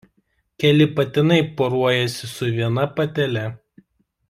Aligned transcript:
Keli 0.63 0.87
patinai 0.99 1.37
poruojasi 1.59 2.31
su 2.33 2.51
viena 2.57 2.87
patele. 2.99 3.47